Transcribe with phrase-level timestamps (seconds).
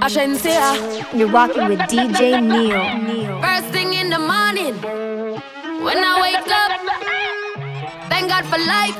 [0.00, 0.68] Ashensia.
[1.16, 3.40] You're rocking with DJ Neo.
[3.42, 4.74] First thing in the morning,
[5.84, 6.72] when I wake up,
[8.08, 8.96] thank God for life.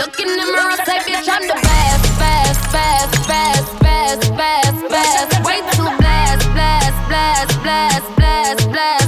[0.00, 5.44] Look in the mirror, say, bitch, I'm the best, best, best, best, best, best, best.
[5.46, 9.03] Way too blessed, blessed, blessed, blessed, blessed, blessed.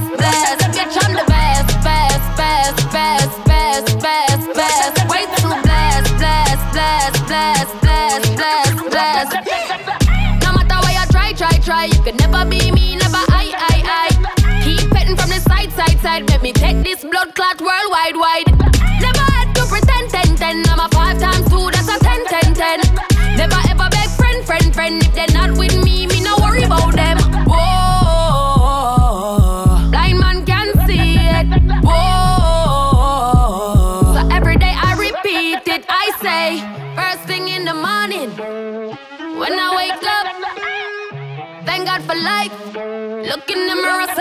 [11.66, 11.86] Try.
[11.86, 14.64] You can never be me, never I, I, I.
[14.64, 16.30] Keep petting from the side, side, side.
[16.30, 18.65] Let me take this blood clot worldwide, wide.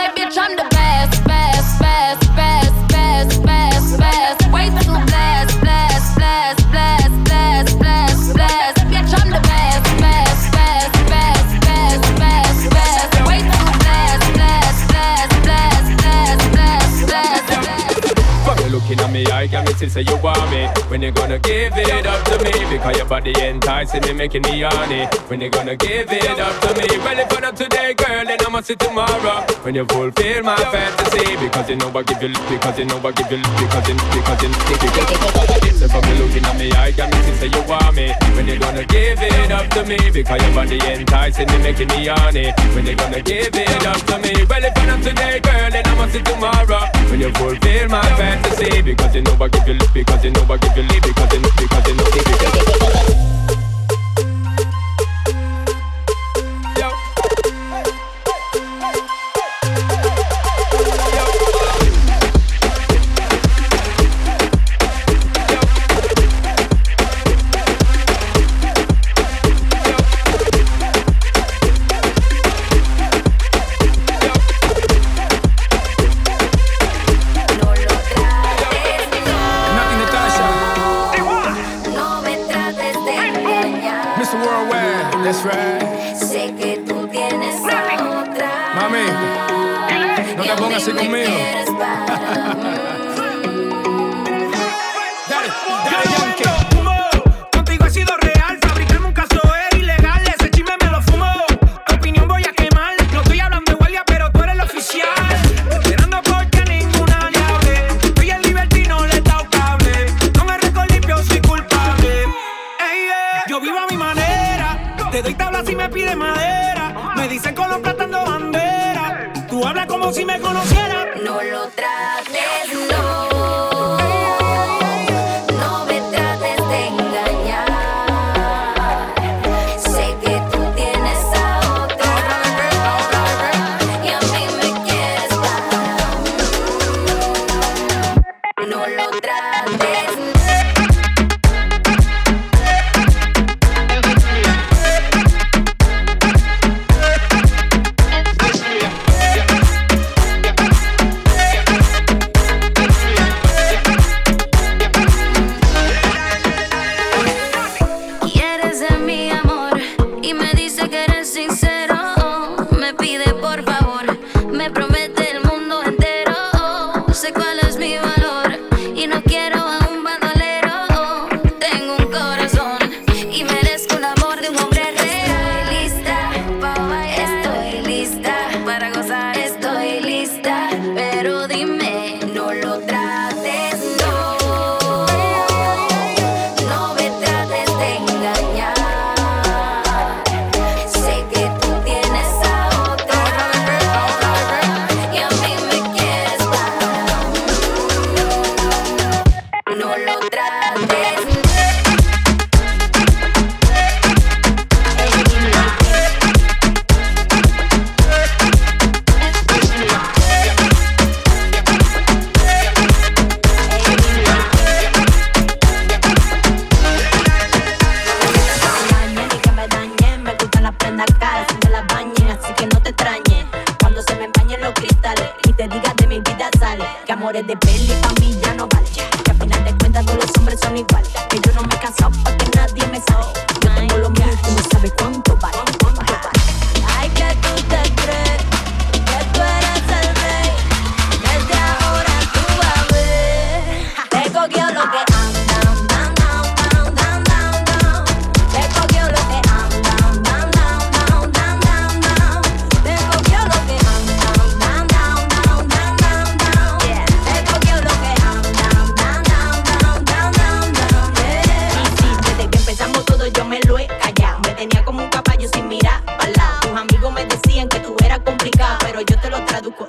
[0.05, 4.51] Say, bitch, I'm the best, best, best, best, best, best, best.
[4.51, 8.77] Way too blessed, blessed, blessed, blessed, blessed, blessed, blessed.
[8.91, 13.13] Bitch, I'm the best, best, best, best, best, best, best.
[13.27, 18.45] Way too blessed, blessed, blessed, blessed, blessed, blessed, blessed.
[18.45, 20.67] From you looking at me, I can see say you want me.
[20.89, 22.51] When you gonna give it up to me?
[22.69, 25.05] Because your body enticing me, making me horny.
[25.27, 26.87] When you gonna give it up to me?
[26.99, 29.43] Well, if not today, girl, then I'ma see tomorrow.
[29.67, 33.11] When you fulfill my fantasy, because you know I give you, because you know I
[33.11, 35.71] give you, because you, because you, because you.
[35.75, 38.15] So from you looking at me, I can see say you want me.
[38.31, 39.99] When you gonna give it up to me?
[39.99, 42.55] Because your body enticing me, making me horny.
[42.71, 44.31] When you gonna give it up to me?
[44.47, 46.87] Well, if not today, girl, then I'ma see tomorrow.
[47.11, 50.55] When you fulfill my fantasy, because you know I give you, because you know I
[50.55, 52.07] give you, because you, because you because you know.
[52.07, 53.34] Que yo no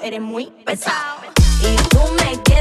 [0.03, 1.17] eres muy pesado.
[1.63, 2.56] Y tú me quieres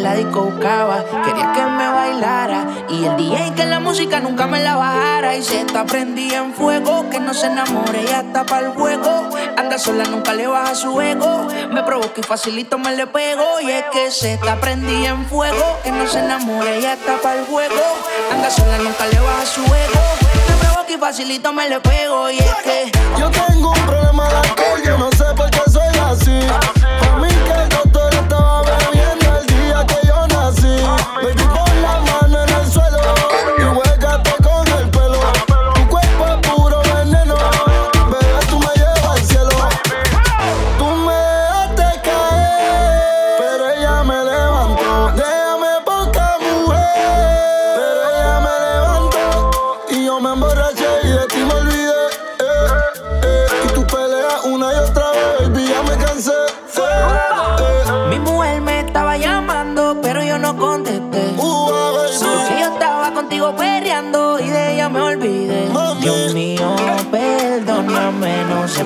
[0.00, 1.04] la disco buscaba.
[1.24, 5.36] Quería que me bailara y el DJ que la música nunca me la bajara.
[5.36, 9.28] Y se está prendida en fuego, que no se enamore, ya está para el juego.
[9.56, 11.46] Anda sola, nunca le baja su ego.
[11.70, 13.60] Me provoca y facilito me le pego.
[13.60, 17.40] Y es que se está prendida en fuego, que no se enamore, ya está para
[17.40, 17.80] el juego.
[18.32, 20.00] Anda sola, nunca le baja su ego.
[20.48, 22.30] Me provoca y facilito me le pego.
[22.30, 24.50] Y es que Yo tengo un problema de
[24.84, 25.19] yo no sé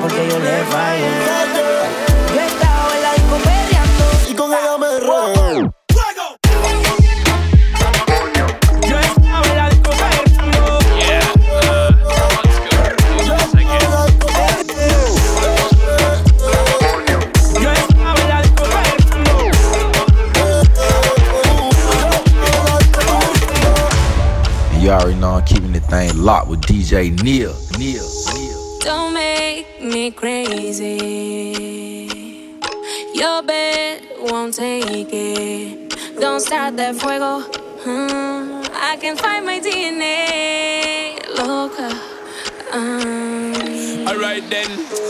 [0.05, 1.09] perdóname, no sé por qué yo le fallé.
[2.35, 4.05] Yo estaba en la disco perreando.
[4.29, 5.71] Y con ella me reí.
[8.89, 10.79] Yo estaba en la disco perreando.
[17.61, 19.05] Yo estaba en la disco perreando.
[24.73, 27.55] And you already know I'm keeping the thing locked with DJ Neil.
[27.79, 27.95] Neil.
[28.03, 28.14] Neil.
[30.13, 31.41] Crazy.
[33.15, 36.21] Your bed won't take it.
[36.21, 37.41] Don't start that fuego.
[37.81, 41.17] Hmm, I can find my DNA.
[41.39, 41.89] Loca.
[42.73, 44.69] Um, Alright then,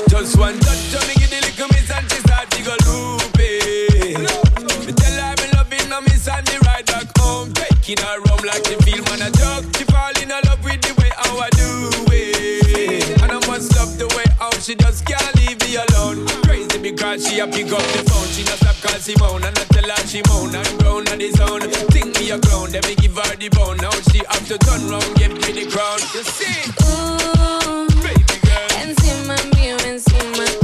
[0.08, 4.14] just one touch on me, give the little miss and she start to go loopy.
[4.86, 8.46] Me tell her me loving her miss and me ride back home, taking her home
[8.46, 9.93] like she feel man a joke.
[16.84, 19.64] Crazy because she a pick up the phone, she not stop call Simone and I
[19.72, 21.62] tell her she moan and groan on the zone.
[21.88, 23.78] Think me a clown, then me give her the bone.
[23.78, 25.98] Now she have to turn round, give me the crown.
[26.12, 28.68] You see, ooh, baby girl.
[28.84, 30.60] encima mío, encima tuyo.
[30.60, 30.63] Ooh,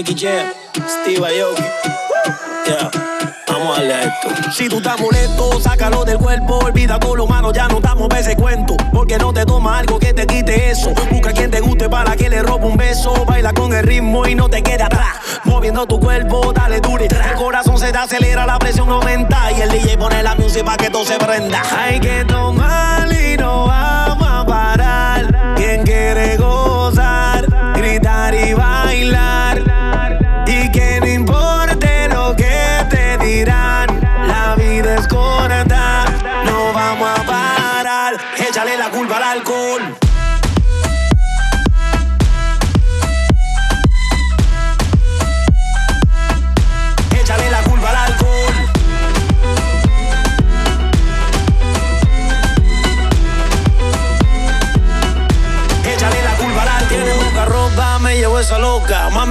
[0.00, 0.46] Nicky Jam,
[0.88, 1.62] Steve Aoki.
[2.64, 2.90] Yeah.
[3.46, 4.28] Vamos a esto.
[4.50, 6.58] Si tú estás molesto, sácalo del cuerpo.
[6.64, 8.76] Olvida todo lo malo, ya no estamos a cuento.
[8.94, 10.94] Porque no te toma algo que te quite eso.
[11.10, 13.26] Busca quien te guste para que le robe un beso.
[13.26, 15.16] Baila con el ritmo y no te quede atrás.
[15.44, 17.04] Moviendo tu cuerpo, dale dure.
[17.04, 19.52] El corazón se te acelera, la presión aumenta.
[19.52, 21.60] Y el DJ pone la música para que todo se prenda.
[21.78, 25.56] Hay que tomar y no vamos a parar.
[25.56, 28.79] Quien quiere gozar, gritar y bailar.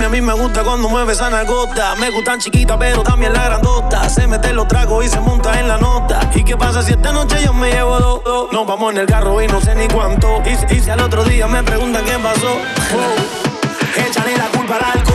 [0.09, 1.93] A mí me gusta cuando mueve esa nalgota.
[1.97, 4.09] Me gustan chiquita, pero también la grandota.
[4.09, 6.27] Se mete los tragos y se monta en la nota.
[6.33, 8.23] ¿Y qué pasa si esta noche yo me llevo dos?
[8.23, 8.51] dos?
[8.51, 10.41] Nos vamos en el carro y no sé ni cuánto.
[10.71, 12.47] Y si al otro día me preguntan qué pasó,
[12.95, 15.08] oh, échale la culpa al alcohol.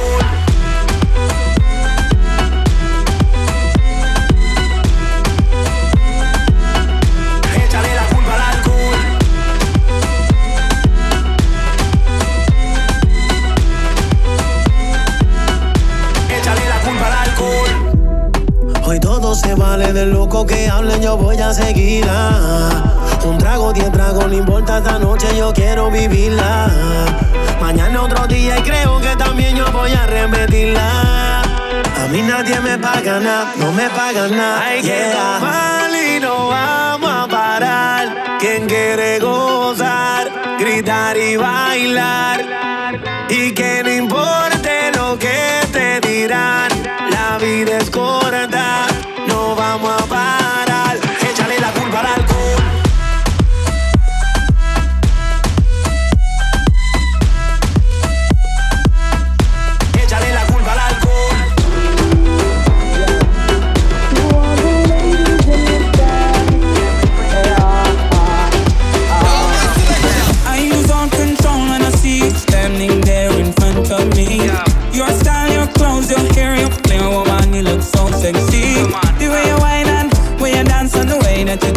[19.77, 22.85] Vale del loco que hablen, yo voy a seguirla.
[23.25, 26.71] Un trago, diez tragos, no importa esta noche, yo quiero vivirla.
[27.61, 31.43] Mañana otro día y creo que también yo voy a repetirla.
[31.43, 34.65] A mí nadie me paga nada, no me paga nada.
[34.65, 38.39] Hay que tomar y no vamos a parar.
[38.39, 42.45] Quien quiere gozar, gritar y bailar.
[43.29, 46.71] Y que no importe lo que te dirán,
[47.11, 48.87] la vida es corta,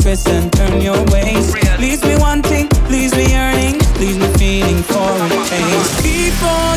[0.08, 1.54] twist and turn your waist.
[1.80, 5.88] Leaves me wanting, leaves me yearning, leaves me feeling for a change.
[6.02, 6.77] Before the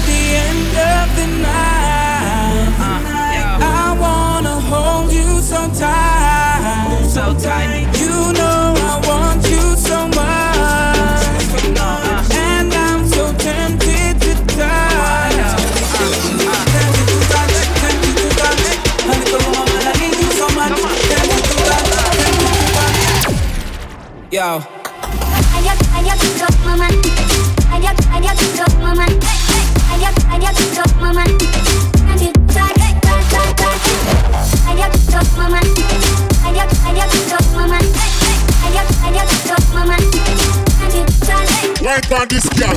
[41.82, 42.76] Like on this girl.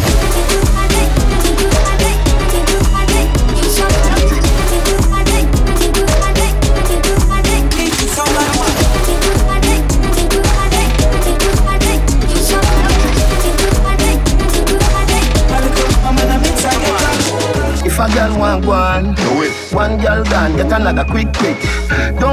[18.04, 19.74] A girl want one, Do it.
[19.74, 21.58] one girl gone, get another quick quick.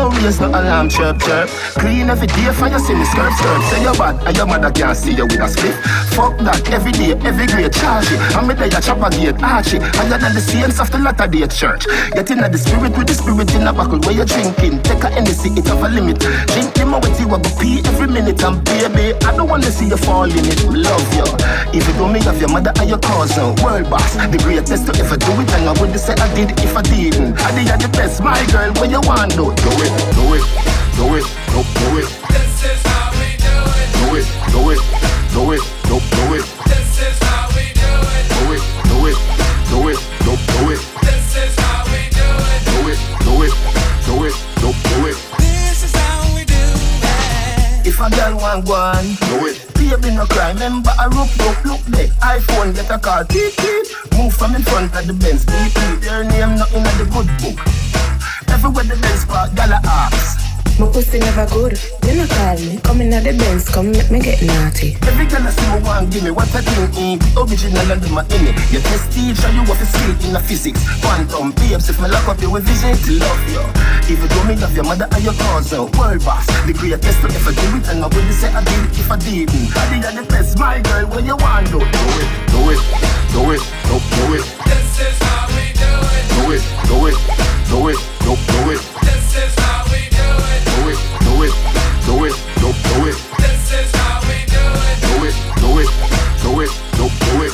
[0.00, 0.08] No
[0.48, 1.48] alarm chirp chirp.
[1.76, 3.60] Clean every day for you see me skirt skirt.
[3.68, 5.76] Say you bad and your mother can't see you with a split.
[6.16, 8.18] Fuck that every day, every grade charge it.
[8.32, 9.82] I'm a day a chopper gate arch it.
[9.82, 10.40] Higher than the
[10.80, 11.84] of the latter day church.
[12.16, 14.80] Get in the spirit with the spirit in a buckle where you're drinking.
[14.82, 16.18] Take a Hennessy, it have a limit.
[16.56, 18.40] Drink them with you, I go pee every minute.
[18.40, 20.64] And baby, I don't wanna see you fall in it.
[20.64, 21.28] Love you.
[21.76, 24.92] If you don't make of your mother and your cousin, world boss, the greatest to
[24.96, 25.50] ever do it.
[25.60, 27.36] And I would say I did if I didn't.
[27.36, 28.72] I did the best, my girl.
[28.80, 29.52] What you want do?
[29.52, 30.44] Do it, do it,
[30.96, 32.08] do it, do, do it.
[32.30, 33.88] This is how we do it.
[33.98, 34.80] Do it, do it,
[35.34, 36.44] do it, do, do it.
[36.70, 38.24] This is how we do it.
[38.38, 39.18] Do it, do it,
[39.70, 40.80] do it, do, do it.
[41.02, 42.60] This is how we do it.
[42.70, 43.54] Do it, do it,
[44.06, 45.18] do it, do, do it.
[45.38, 47.86] This is how we do it.
[47.86, 49.66] If a girl want one, do it.
[49.74, 52.06] Baby no cry, remember I rope rope look there.
[52.22, 53.86] iPhone get a call, beep beep.
[54.16, 56.00] Move from in front of the Benz, beep beep.
[56.00, 57.58] Their name nothing in the good book.
[58.60, 60.36] Everywhere the Benz park, gala ask.
[60.76, 61.80] My pussy never good.
[62.04, 62.76] You no call me.
[62.84, 65.00] Come in at the Benz, come make me get naughty.
[65.08, 68.04] Every girl I see me want give me what I think in the original and
[68.04, 68.60] the my in it.
[68.68, 70.76] Your test teacher, you have to see it in the physics.
[71.00, 73.64] Quantum babes, if me lock up you with vision to love you.
[74.12, 77.32] If you do me love your mother and your cousin, world boss, the greatest to
[77.32, 77.88] ever do it.
[77.88, 79.72] And I wouldn't say I did it if I didn't.
[79.72, 82.80] I did the best, my girl, when you want do, do it, do it,
[83.32, 85.29] do it, do, do it, This is how we
[86.36, 86.62] do it.
[86.88, 87.18] do it, do it,
[87.70, 90.60] do it, do, do it, This is how we do it.
[90.76, 91.54] do it, do it,
[92.06, 94.96] do it, do, do it, This is how we do it.
[95.10, 95.90] do it, do it,
[96.42, 97.49] do it, do, do it.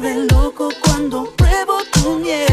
[0.00, 2.49] vuelve loco cuando pruebo tu miel.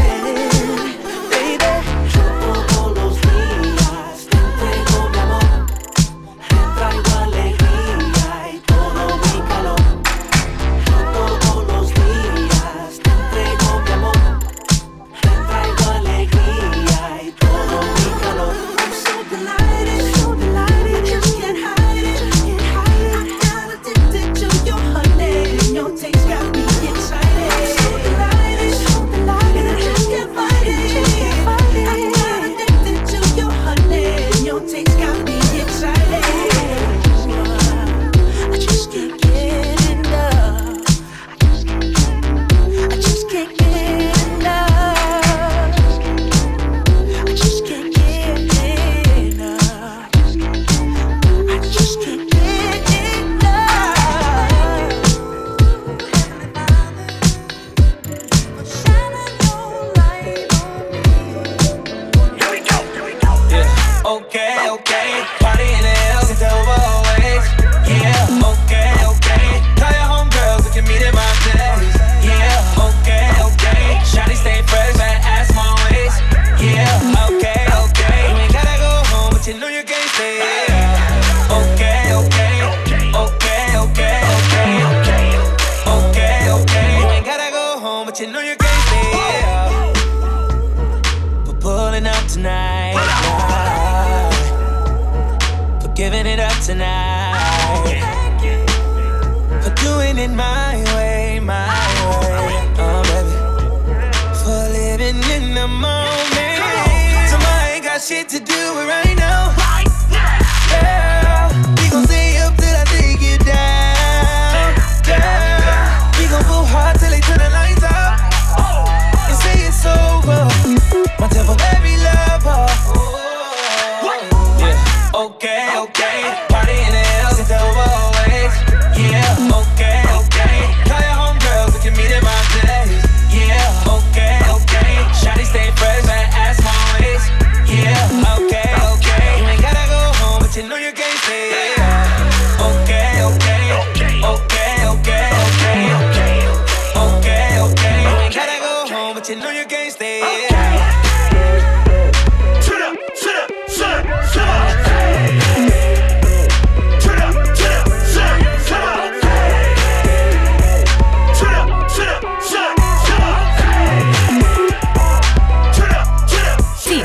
[100.38, 100.67] Doing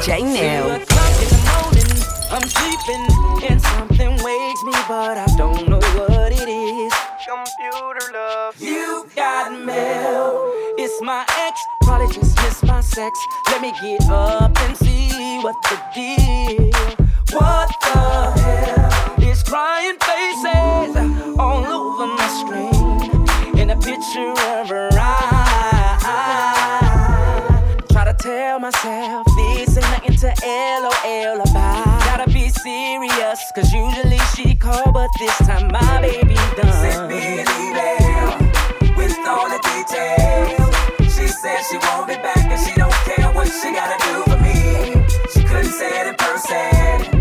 [0.04, 0.70] DJ.
[2.30, 6.94] I'm sleeping and something wakes me, but I don't know what it is.
[7.26, 8.62] Computer love.
[8.62, 10.52] You got mail.
[10.78, 11.62] It's my ex.
[11.84, 13.18] Probably just missed my sex.
[13.48, 16.70] Let me get up and see what the deal.
[17.32, 23.58] What the hell is crying faces all over my screen?
[23.58, 24.93] In a picture of her
[28.34, 32.04] tell myself this ain't nothing to LOL about.
[32.06, 36.74] Gotta be serious, cause usually she call, but this time my baby done.
[36.84, 38.30] Send me an email
[38.98, 41.14] with all the details.
[41.16, 44.40] She said she won't be back and she don't care what she gotta do for
[44.42, 45.06] me.
[45.34, 47.13] She couldn't say it in person.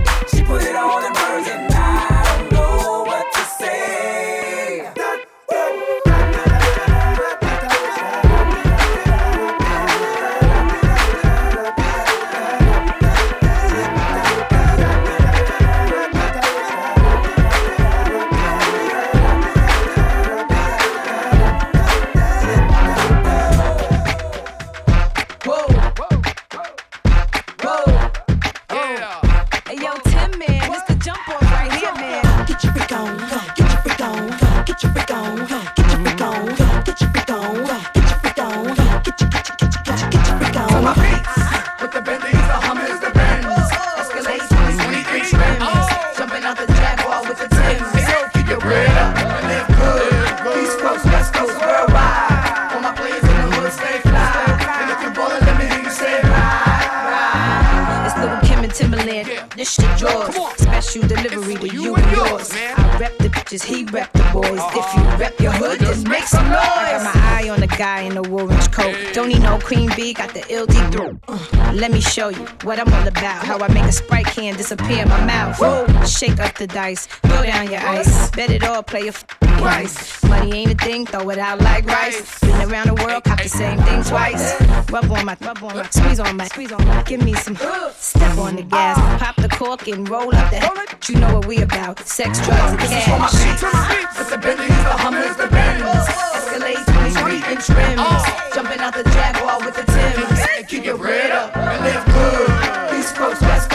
[67.83, 68.95] Guy in a orange coat.
[69.13, 71.17] Don't need no queen bee, got the ill deep throat.
[71.27, 73.45] Uh, let me show you what I'm all about.
[73.45, 75.59] How I make a sprite can disappear in my mouth.
[75.59, 75.87] Whoa.
[76.05, 78.31] Shake up the dice, throw down your ice.
[78.31, 79.27] Bet it all, play a f-
[79.59, 80.23] price.
[80.23, 82.39] Money ain't a thing, throw it out like rice.
[82.39, 84.45] Been around the world, cop the same thing twice.
[84.93, 87.03] Rub on my, rub on my, squeeze on my, squeeze on my.
[87.03, 87.57] Give me some,
[87.97, 91.13] step on the gas, pop the cork and roll up the.
[91.13, 91.99] You know what we about?
[92.07, 92.91] Sex, drugs, and cash.
[92.91, 94.09] This is for my feet, to my feet.
[94.19, 95.83] With the Bentleys, the Hummers, the Benz.
[95.83, 96.92] Escalade
[97.23, 98.01] 23 and trims.
[98.01, 98.51] Oh.
[98.53, 100.69] Jumping out the Jaguar with the Timbs.
[100.69, 102.99] Keep your bread up and live good.
[102.99, 103.72] East Coast, West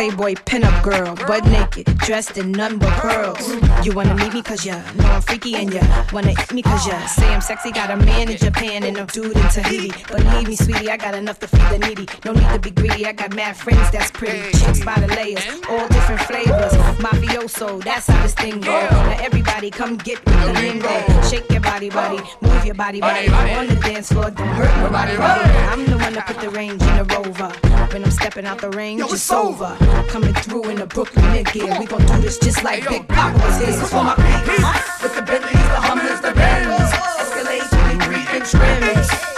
[0.00, 3.46] Playboy pinup girl, butt naked, dressed in none but pearls.
[3.84, 6.86] You wanna meet me cause ya know I'm freaky and ya wanna eat me cause
[6.86, 7.70] ya say I'm sexy.
[7.70, 9.92] Got a man in Japan and a dude in Tahiti.
[10.10, 12.08] Believe me, sweetie, I got enough to feed the needy.
[12.24, 14.40] No need to be greedy, I got mad friends that's pretty.
[14.58, 16.72] Chicks by the layers, all different flavors.
[17.04, 18.70] Mafioso, that's how this thing go.
[18.70, 21.22] Now everybody come get with the lingo.
[21.28, 23.28] Shake your body, body, move your body, body.
[23.28, 25.44] On the dance floor, don't hurt nobody, body.
[25.68, 27.52] I'm the one that put the range in the rover.
[27.92, 29.76] When I'm stepping out the range, it's over.
[30.08, 31.76] Coming through in the Brooklyn gear.
[31.78, 33.66] We gon' do this just like Big Pop was here.
[33.66, 35.02] This is for my feet.
[35.02, 36.92] With the Bentleys, the Hummers, the Benz.
[37.20, 39.29] Escalade 23 and trims.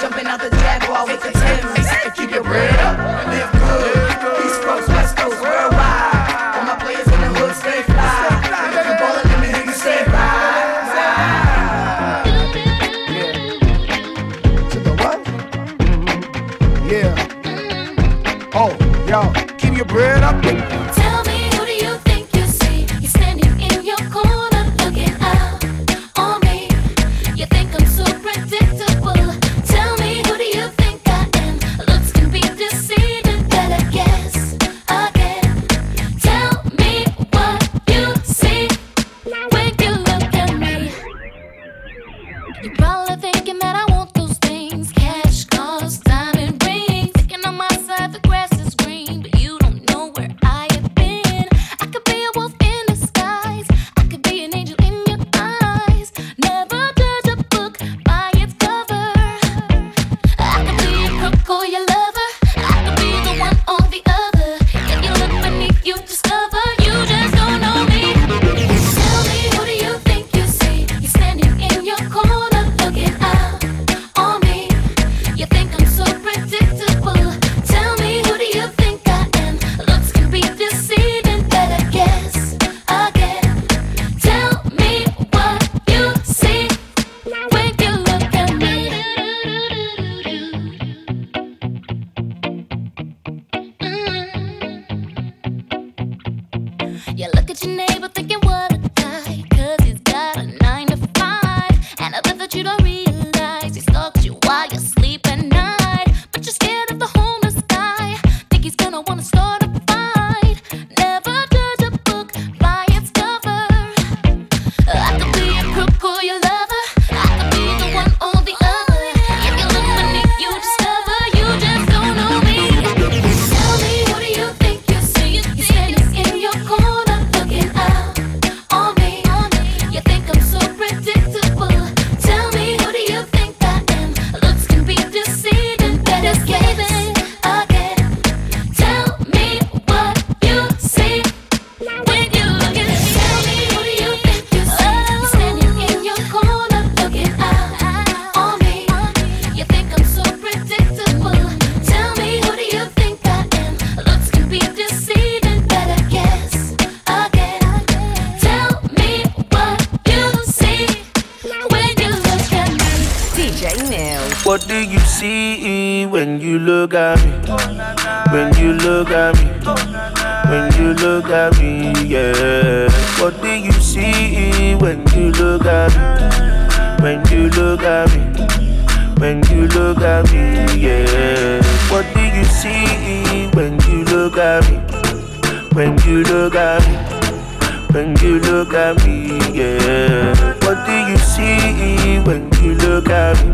[186.22, 187.94] You look at me?
[187.94, 190.34] When you look at me, yeah.
[190.64, 193.52] What do you see when you look at me?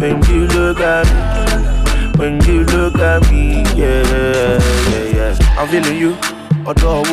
[0.00, 4.02] When you look at me, when you look at me, yeah,
[4.90, 5.58] yeah, yeah.
[5.58, 6.16] I'm feeling you,
[6.66, 7.04] adore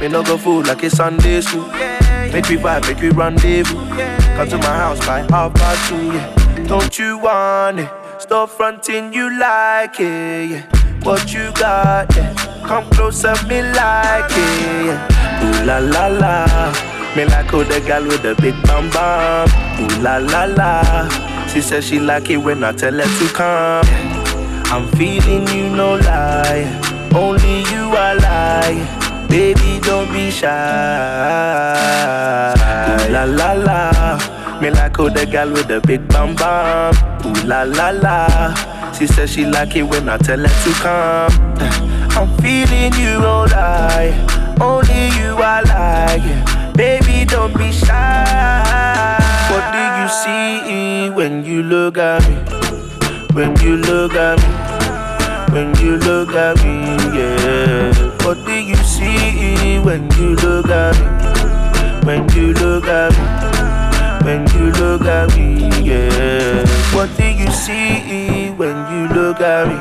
[0.00, 1.66] Me no go fool like it's Sunday school.
[2.32, 3.78] Make me vibe, make me rendezvous.
[4.36, 6.66] Come to my house by half past two, yeah.
[6.66, 7.90] Don't you want it?
[8.18, 10.87] Stop fronting, you like it, yeah.
[11.02, 12.34] What you got, yeah.
[12.66, 15.42] Come closer, me like it, yeah.
[15.42, 16.44] Ooh la la la.
[17.16, 19.48] Me like how the girl with the big bam bam.
[19.80, 21.08] Ooh la la la.
[21.48, 23.86] She says she like it when I tell her to come.
[24.70, 26.66] I'm feeling you, no lie.
[27.14, 29.26] Only you I lie.
[29.28, 30.46] Baby, don't be shy.
[32.54, 34.60] Ooh, la la la.
[34.60, 36.94] Me like how the girl with the big bam bam.
[37.24, 38.77] Ooh la la la.
[38.98, 41.30] She says she like it when I tell her to come.
[42.18, 44.10] I'm feeling you, no lie.
[44.60, 46.74] Only you I like.
[46.74, 49.18] Baby, don't be shy.
[49.50, 52.36] What do you see when you look at me?
[53.34, 55.54] When you look at me?
[55.54, 57.92] When you look at me, yeah.
[58.26, 62.04] What do you see when you look at me?
[62.04, 63.57] When you look at me?
[64.28, 66.62] When you look at me, yeah.
[66.94, 69.78] What do you see when you look at me?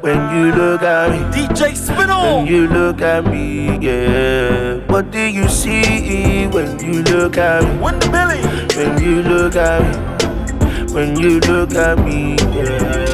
[0.00, 2.38] When you look at me, DJ Spinall.
[2.38, 4.78] When you look at me, yeah.
[4.86, 7.78] What do you see when you look at me?
[7.78, 8.40] When the Billy.
[8.74, 13.11] When you look at me, when you look at me, yeah.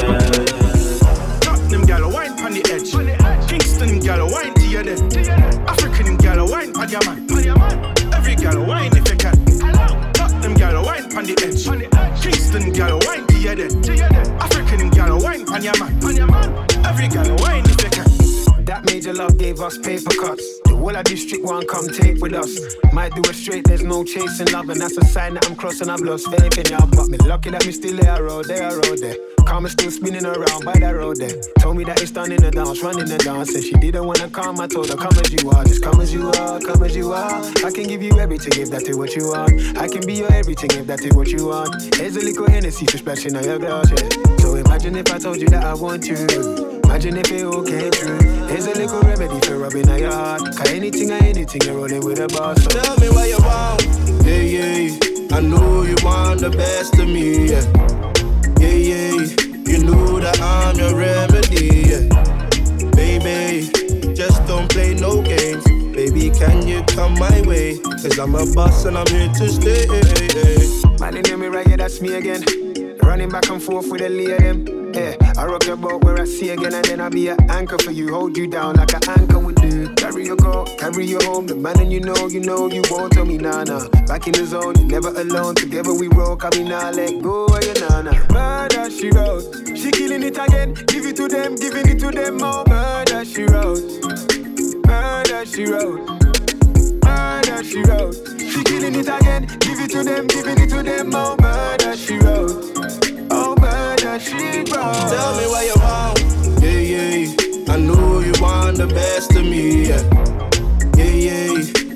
[11.18, 12.22] On the edge.
[12.22, 13.72] Kingston gal wine to your dead.
[14.40, 16.66] African gal wine on your man.
[16.86, 18.64] Every gal wine if you can.
[18.64, 20.60] That major love gave us paper cuts.
[20.64, 22.60] The whole of district one come take with us.
[22.92, 25.88] Might do it straight, there's no chasing love, and that's a sign that I'm crossing.
[25.88, 28.98] I've lost faith in y'all, but me lucky that me still there, road there, road
[28.98, 29.37] there.
[29.48, 31.40] Karma still spinning around by that road there.
[31.58, 33.50] Told me that it's done in the dance, running the dance.
[33.50, 36.12] Said she didn't wanna come, I told her come as you are, just come as
[36.12, 37.40] you are, come as you are.
[37.64, 39.78] I can give you everything if that is what you want.
[39.78, 41.72] I can be your everything if that is what you want.
[41.96, 44.36] Here's a little Hennessy for splashing on your glass, yeah.
[44.40, 46.16] So imagine if I told you that I want you.
[46.84, 48.20] Imagine if it all came true.
[48.52, 50.42] Here's a little remedy for rubbing on your heart.
[50.56, 52.62] Cause anything or anything, you're rolling with a boss.
[52.64, 52.68] So.
[52.68, 53.80] Tell me what you want.
[54.26, 54.98] Yeah, yeah.
[55.32, 57.48] I know you want the best of me.
[57.48, 57.64] Yeah,
[58.58, 59.12] yeah, yeah.
[59.66, 61.88] You know that I'm your remedy.
[61.90, 62.08] Yeah.
[62.94, 65.64] Baby, just don't play no games.
[65.94, 67.78] Baby, can you come my way?
[67.78, 69.86] Cause I'm a boss and I'm here to stay.
[71.00, 72.42] Man, you know me right, yeah, that's me again.
[73.02, 74.92] Running back and forth with a lay them.
[74.94, 77.78] Yeah, I rock your boat where I see again, and then I'll be an anchor
[77.78, 78.12] for you.
[78.14, 79.47] Hold you down like an anchor.
[80.08, 81.46] Carry your girl, carry you home.
[81.46, 83.62] The man and you know, you know, you won't tell me nah.
[84.06, 85.54] Back in the zone, you never alone.
[85.54, 88.16] Together we roll, cause we nah let go of your nana.
[88.32, 89.44] Murder she wrote,
[89.76, 90.72] she killing it again.
[90.72, 92.64] Give it to them, giving it to them more.
[92.64, 93.84] Murder she wrote,
[94.86, 96.00] murder she wrote,
[97.04, 98.16] murder she wrote.
[98.40, 101.36] She killing it again, give it to them, giving it to them more.
[101.36, 102.64] Murder she wrote.
[103.30, 105.04] Oh, murder, she wrote.
[105.12, 106.17] Tell me what you want.
[109.88, 110.02] Yeah,
[110.96, 111.52] yeah, yeah.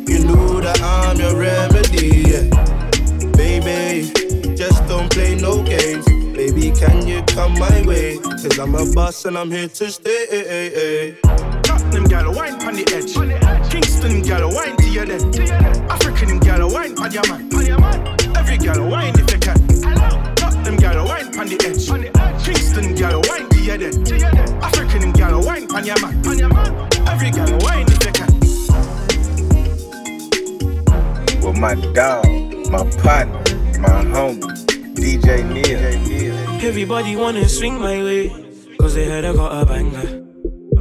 [0.09, 2.25] You know that I'm your remedy.
[2.25, 2.49] Yeah,
[3.37, 4.09] baby.
[4.57, 6.07] Just don't play no games.
[6.33, 8.17] Baby, can you come my way?
[8.17, 11.19] Cause I'm a boss and I'm here to stay.
[11.93, 13.13] Them gal wine on the edge.
[13.71, 15.21] Kingston gal wine to your dead.
[15.91, 17.53] African gal wine on your man.
[18.39, 19.67] Every gal wine if you can.
[20.65, 22.43] Them gal wine on the edge.
[22.43, 23.95] Kingston gal wine to your dead.
[24.65, 26.92] African gal wine on your man.
[27.23, 28.35] Every gal wine if you can.
[31.41, 32.27] With my dog,
[32.69, 33.39] my partner,
[33.79, 34.43] my homie,
[34.99, 36.35] DJ Neil.
[36.67, 38.29] Everybody wanna swing my way,
[38.77, 40.25] cause they heard I got a banger.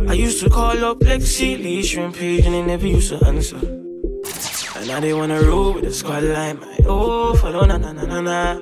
[0.09, 3.59] I used to call up Lexi, Lee, Shrimp Page, and they never used to answer.
[3.59, 8.05] And now they wanna roll with the squad line, my oh, follow na na na
[8.05, 8.53] na na.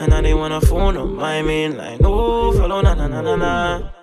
[0.00, 3.36] And now they wanna phone on my main line, oh, follow na na na na
[3.36, 4.01] na.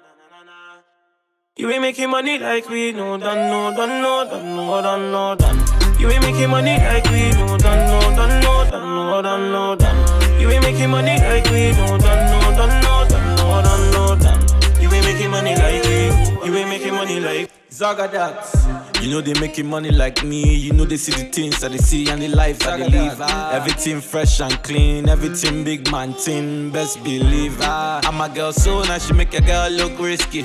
[1.59, 5.35] You ain't making money like we no done, no done, no done, no done, no
[5.35, 5.99] done.
[5.99, 9.75] You ain't making money like we no done, no done, no done, no done, no
[9.75, 10.39] done.
[10.39, 14.15] You ain't making money like we no done, no done, no done, no done, no
[14.15, 14.81] done.
[14.81, 16.47] You ain't making money like we.
[16.47, 19.01] You ain't making money like Zaga that.
[19.03, 20.55] You know they making money like me.
[20.55, 23.19] You know they see the things that they see and the life that they live.
[23.51, 26.69] Everything fresh and clean, everything big man thing.
[26.71, 27.57] Best believe.
[27.61, 27.99] ah.
[28.05, 30.43] I'm a girl so now she make a girl look risky,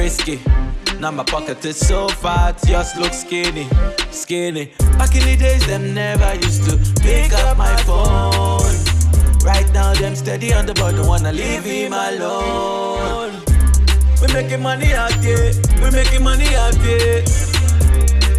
[0.00, 0.40] risky.
[0.98, 3.66] Now my pocket is so fat, just look skinny,
[4.10, 4.72] skinny.
[4.98, 8.74] Back in the days, them never used to pick up my phone.
[9.44, 13.32] Right now, them steady on the board, don't wanna leave him alone.
[14.20, 15.52] We making money out here,
[15.82, 17.24] we making money out here.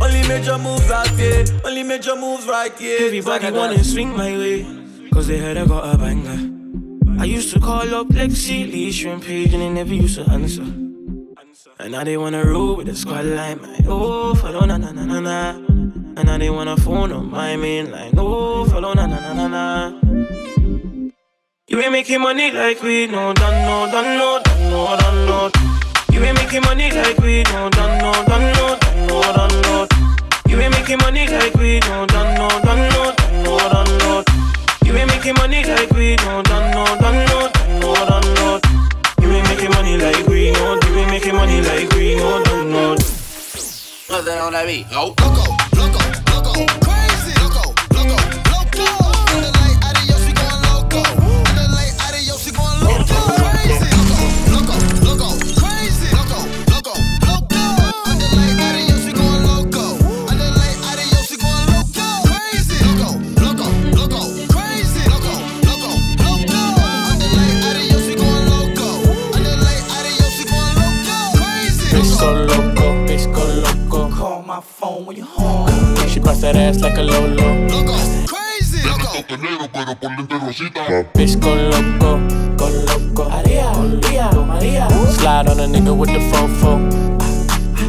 [0.02, 3.06] Only major moves out here, only major moves right here.
[3.08, 4.66] Everybody wanna swing my way,
[5.14, 6.40] cause they heard I got a banger.
[7.22, 10.91] I used to call up Lexi, Lee, Shrimp Page, and they never used to answer.
[11.82, 13.86] And now they wanna roll with the squad line, man.
[13.88, 15.50] Oh, follow na na na na na.
[16.16, 18.14] And now they wanna phone on my main line.
[18.20, 20.00] Oh, follow na na na na na.
[21.68, 25.52] You ain't making money like we no done, no done, no done, no done, no.
[26.14, 29.88] You ain't making money like we no done, no done, no done, no done, no.
[30.48, 34.24] You ain't making money like we no done, no done, no done, no done, no.
[34.86, 37.31] You ain't making money like we no done, no done, no
[41.34, 42.90] making money like we no done, no.
[42.92, 44.86] Nothing on that beat.
[44.92, 45.14] Oh.
[46.82, 47.01] Bitch
[80.02, 82.18] Bitch go loco,
[82.58, 83.30] go loco.
[83.30, 84.89] Maria, Maria, Maria.
[85.12, 86.91] Slide on a nigga with the fofo.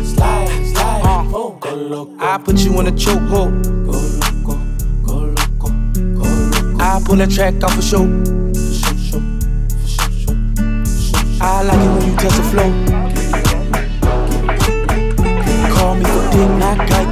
[0.04, 2.14] Slide, slide, oh, go loco.
[2.22, 3.64] I put you in a chokehold.
[3.86, 4.58] Go loco,
[5.02, 5.68] go loco,
[6.12, 6.82] go loco.
[6.82, 8.04] I pull that track off a show.
[11.40, 12.70] I like it when you touch the flow.
[15.74, 17.11] Call me for dick, not Geico.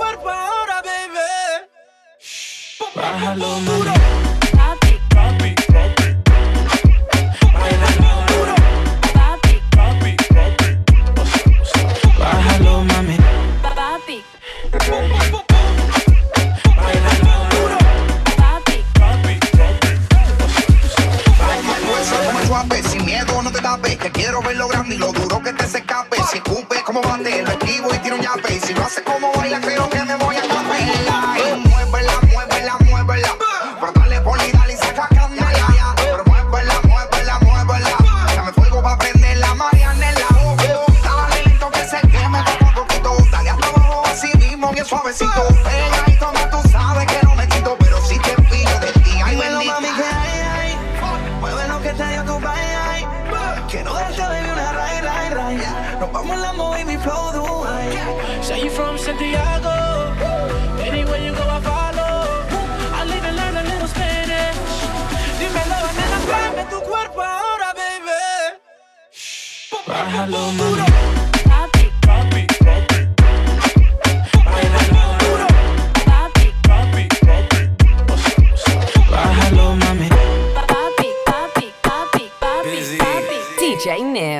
[0.00, 1.66] Cuerpo ahora, baby.
[2.94, 3.99] Bájalo, mami.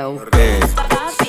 [0.01, 1.20] DJ Neil.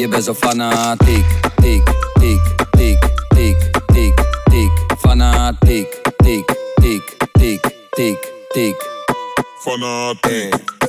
[0.00, 1.26] je bezo fanatik
[1.62, 1.84] Tik,
[2.20, 2.40] tik,
[2.72, 2.98] tik,
[3.36, 3.56] tik,
[3.94, 4.14] tik,
[4.50, 4.70] tik.
[5.02, 5.88] Fanatik,
[6.24, 6.46] tik,
[6.82, 7.04] tik,
[7.38, 7.60] tik,
[7.96, 8.18] tik,
[8.54, 8.76] tik
[9.64, 10.79] Fanatik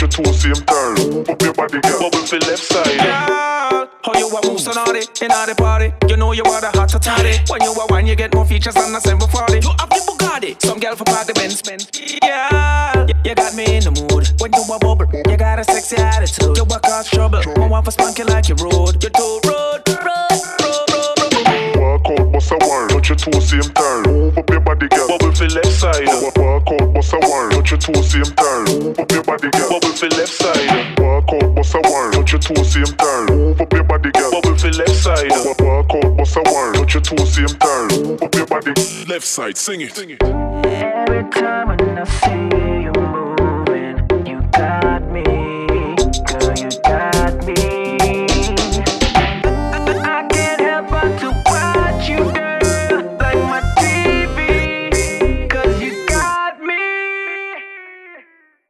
[0.00, 1.28] Touch your two same turn.
[1.28, 2.00] Up your body, girl.
[2.00, 2.86] Bubble for left side.
[2.86, 5.92] Girl, how you a move so naughty in all the party?
[6.08, 7.36] You know you are the hot toddy.
[7.50, 9.60] When you a wine, you get more features than a 740.
[9.60, 11.60] You have the Bugatti, some girl for party Benz.
[12.22, 14.32] Yeah, you got me in the mood.
[14.40, 16.56] When you a bubble, you got a sexy attitude.
[16.56, 19.04] You walk out trouble, one want for spunky like you road.
[19.04, 20.59] You too rude, road,
[22.50, 22.88] bust a wine.
[22.88, 24.02] Touch your two same turn.
[24.02, 25.08] Move up your body, girl.
[25.08, 26.06] Bubble for left side.
[26.36, 27.50] Walk out, bust a wine.
[27.50, 28.64] Touch your two same turn.
[28.64, 29.70] Move up your body, girl.
[29.70, 30.98] Bubble for left side.
[30.98, 32.12] Walk out, bust a wine.
[32.12, 33.26] Touch your two same turn.
[33.26, 34.30] Move up your body, girl.
[34.30, 35.30] Bubble for left side.
[35.60, 36.74] Walk out, bust a wine.
[36.74, 37.88] Touch your two same turn.
[37.88, 38.72] Move up your body.
[39.06, 39.94] Left side, sing it.
[39.94, 40.22] Sing it.
[40.22, 43.19] Every time when I see you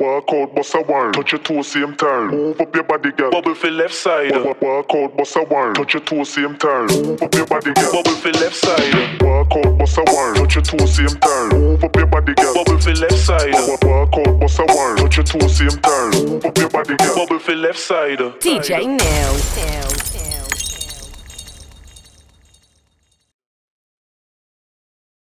[0.00, 1.12] Walk out, bust a wine.
[1.12, 2.30] Touch your two same turn.
[2.30, 3.30] Move up your body, girl.
[3.30, 4.32] Bubble for left side.
[4.32, 5.74] Walk, walk out, bust a wine.
[5.74, 6.86] Touch your two same turn.
[6.86, 7.92] Move up your body, girl.
[7.92, 9.20] Bubble for left side.
[9.20, 10.34] Walk out, bust a wine.
[10.36, 11.48] Touch your two same turn.
[11.50, 12.54] Move up your body, girl.
[12.54, 13.52] Bubble for left side.
[13.52, 14.96] Walk, walk out, bust a wine.
[14.96, 16.10] Touch your two same turn.
[16.12, 17.16] Move up your body, girl.
[17.16, 18.18] Bubble for left side.
[18.40, 20.39] DJ Neil.